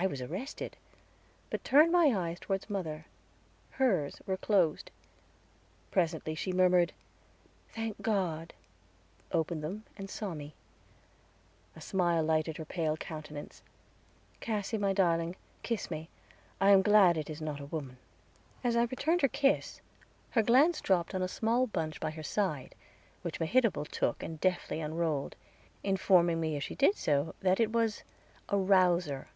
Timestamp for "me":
10.34-10.54, 15.90-16.08, 26.40-26.54